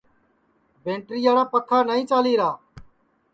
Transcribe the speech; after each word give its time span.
بیٹریاڑا 0.83 1.43
پکھا 1.51 1.79
نائی 1.87 2.03
چالیرا 2.09 2.49